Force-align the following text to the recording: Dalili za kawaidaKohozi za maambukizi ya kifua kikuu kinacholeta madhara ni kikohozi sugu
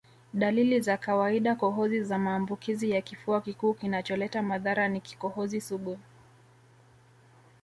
Dalili 0.33 0.79
za 0.81 0.97
kawaidaKohozi 0.97 2.03
za 2.03 2.17
maambukizi 2.19 2.89
ya 2.91 3.01
kifua 3.01 3.41
kikuu 3.41 3.73
kinacholeta 3.73 4.41
madhara 4.41 4.87
ni 4.87 5.01
kikohozi 5.01 5.61
sugu 5.61 5.97